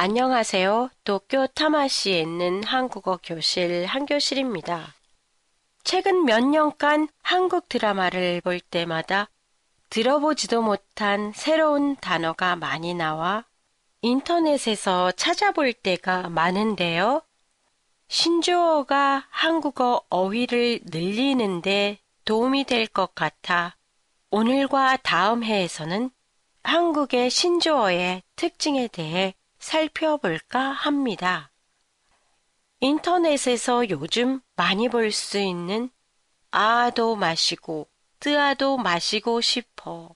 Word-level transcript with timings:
안녕하세요. 0.00 0.90
도쿄 1.02 1.48
타마시에 1.48 2.20
있는 2.20 2.62
한국어 2.62 3.18
교실 3.20 3.84
한교실입니다. 3.84 4.94
최근 5.82 6.24
몇 6.24 6.38
년간 6.44 7.08
한국 7.20 7.68
드라마를 7.68 8.40
볼 8.42 8.60
때마다 8.60 9.28
들어보지도 9.90 10.62
못한 10.62 11.32
새로운 11.34 11.96
단어가 11.96 12.54
많이 12.54 12.94
나와 12.94 13.44
인터넷에서 14.02 15.10
찾아볼 15.10 15.72
때가 15.72 16.28
많은데요. 16.28 17.22
신조어가 18.06 19.26
한국어 19.30 20.02
어휘를 20.10 20.78
늘리는데 20.84 21.98
도움이 22.24 22.66
될 22.66 22.86
것 22.86 23.16
같아 23.16 23.76
오늘과 24.30 24.98
다음 24.98 25.42
회에서는 25.42 26.12
한국의 26.62 27.30
신조어의 27.30 28.22
특징에 28.36 28.86
대해 28.86 29.34
살펴볼까 29.58 30.60
합니다. 30.60 31.50
인터넷에서 32.80 33.88
요즘 33.90 34.40
많이 34.56 34.88
볼 34.88 35.10
수 35.12 35.38
있는 35.38 35.90
아도 36.50 37.16
마시고 37.16 37.88
뜨아도 38.20 38.76
마시고 38.78 39.40
싶어 39.40 40.14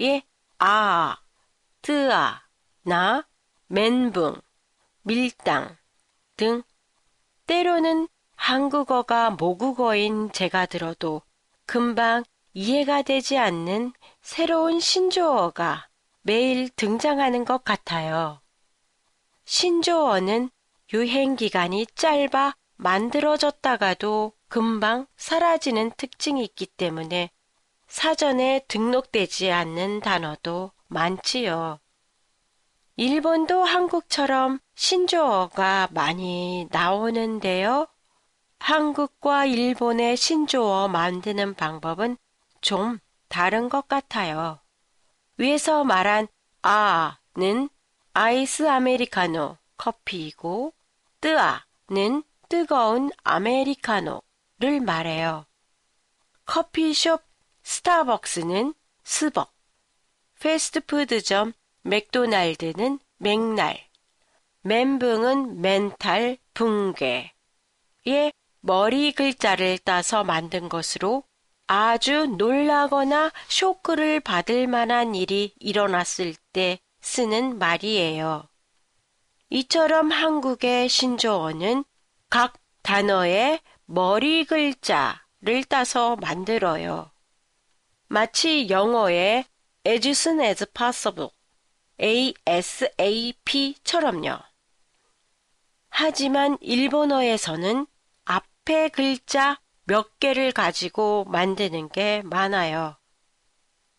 예, 0.00 0.22
아, 0.58 1.18
뜨아, 1.82 2.42
나, 2.82 3.26
멘붕, 3.68 4.40
밀당 5.02 5.76
등 6.36 6.62
때로는 7.46 8.08
한국어가 8.36 9.30
모국어인 9.30 10.30
제가 10.32 10.66
들어도 10.66 11.22
금방 11.66 12.24
이해가 12.52 13.02
되지 13.02 13.38
않는 13.38 13.92
새로운 14.20 14.80
신조어가 14.80 15.88
매일 16.22 16.68
등장하는 16.70 17.44
것 17.44 17.64
같아요. 17.64 18.40
신조어는 19.44 20.50
유행 20.92 21.36
기간이 21.36 21.86
짧아 21.94 22.54
만들어졌다가도 22.76 24.32
금방 24.48 25.06
사라지는 25.16 25.92
특징이 25.96 26.42
있기 26.44 26.66
때문에 26.66 27.30
사전에 27.86 28.64
등록되지 28.68 29.50
않는 29.50 30.00
단어도 30.00 30.72
많지요. 30.88 31.78
일본도 32.96 33.64
한국처럼 33.64 34.60
신조어가 34.74 35.88
많이 35.90 36.68
나오는데요. 36.70 37.88
한국과 38.58 39.46
일본의 39.46 40.16
신조어 40.16 40.88
만드는 40.88 41.54
방법은 41.54 42.16
좀 42.60 42.98
다른 43.28 43.68
것 43.68 43.88
같아요. 43.88 44.60
위에서 45.36 45.84
말한 45.84 46.28
아는 46.62 47.68
아이스 48.16 48.68
아메리카노 48.68 49.58
커피이고 49.76 50.72
뜨아는 51.20 52.22
뜨거운 52.48 53.10
아메리카노를 53.24 54.80
말해요. 54.84 55.46
커피숍 56.46 57.22
스타벅스는 57.64 58.72
스벅, 59.02 59.52
패스트푸드점 60.38 61.54
맥도날드는 61.82 63.00
맥날, 63.18 63.84
멘붕은 64.62 65.60
멘탈, 65.60 66.38
붕괴의 66.54 68.32
머리 68.60 69.10
글자를 69.10 69.78
따서 69.78 70.22
만든 70.22 70.68
것으로 70.68 71.24
아주 71.66 72.26
놀라거나 72.26 73.32
쇼크를 73.48 74.20
받을 74.20 74.68
만한 74.68 75.16
일이 75.16 75.52
일어났을 75.58 76.36
때 76.52 76.78
쓰는 77.04 77.58
말이에요. 77.58 78.48
이처럼 79.50 80.10
한국의 80.10 80.88
신조어는 80.88 81.84
각 82.30 82.54
단어의 82.82 83.60
머리 83.84 84.44
글자를 84.46 85.64
따서 85.68 86.16
만들어요. 86.16 87.12
마치 88.08 88.68
영어의 88.70 89.44
as 89.86 90.08
soon 90.08 90.40
as 90.40 90.64
possible, 90.72 91.28
ASAP처럼요. 92.00 92.78
하지만 95.90 96.56
일본어에서는 96.60 97.86
앞에 98.24 98.88
글자 98.88 99.60
몇 99.84 100.18
개를 100.18 100.52
가지고 100.52 101.24
만드는 101.28 101.90
게 101.90 102.22
많아요. 102.24 102.96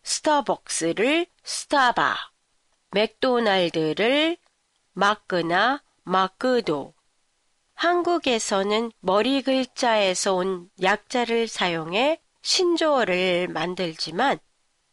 스타벅스를 0.02 1.26
스타바, 1.44 2.16
맥도날드를 2.96 4.38
마크나 4.94 5.82
마크도. 6.04 6.94
한국에서는 7.74 8.90
머리 9.00 9.42
글자에서 9.42 10.34
온 10.36 10.70
약자를 10.80 11.46
사용해 11.46 12.22
신조어를 12.40 13.48
만들지만 13.48 14.38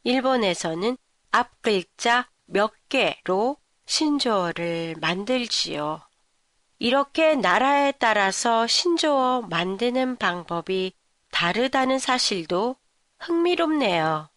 일본에서는 0.03 0.97
앞 1.31 1.61
글자 1.61 2.27
몇 2.45 2.73
개로 2.89 3.55
신조어를 3.85 4.95
만들지요. 4.99 6.01
이렇게 6.79 7.35
나라에 7.35 7.93
따라서 7.93 8.67
신조어 8.67 9.43
만드는 9.49 10.17
방법이 10.17 10.91
다르다는 11.31 11.99
사실도 11.99 12.75
흥미롭네요. 13.19 14.32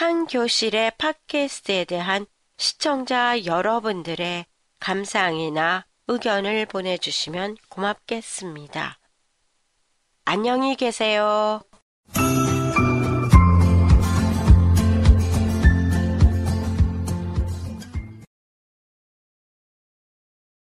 한 0.00 0.24
교실의 0.24 0.92
팟캐스트에 0.96 1.84
대한 1.84 2.24
시청자 2.56 3.44
여러분들의 3.44 4.46
감상이나 4.78 5.84
의견을 6.08 6.64
보내주시면 6.64 7.58
고맙겠습니다. 7.68 8.98
안녕히 10.24 10.74
계세요. 10.76 11.60